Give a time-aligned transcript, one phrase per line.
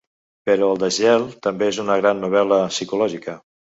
[0.49, 3.37] Però El desgel també és una gran novel·la psicològica.